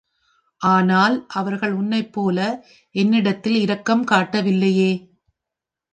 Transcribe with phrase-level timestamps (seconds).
[0.61, 2.39] ஆனால், அவர்கள் உன்னைப் போல
[2.95, 4.91] என்னிடத்தில் இரக்கம் காட்டவில்லையே!